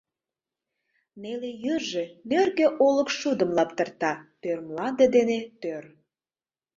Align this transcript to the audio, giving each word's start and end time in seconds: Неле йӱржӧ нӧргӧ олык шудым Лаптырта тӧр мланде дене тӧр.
Неле 1.21 1.49
йӱржӧ 1.63 2.03
нӧргӧ 2.29 2.67
олык 2.87 3.09
шудым 3.19 3.51
Лаптырта 3.57 4.13
тӧр 4.41 4.57
мланде 4.67 5.05
дене 5.15 5.39
тӧр. 5.61 5.83